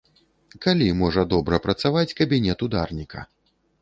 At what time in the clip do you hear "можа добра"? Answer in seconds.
1.01-1.59